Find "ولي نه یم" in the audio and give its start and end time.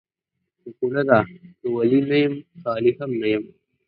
1.75-2.33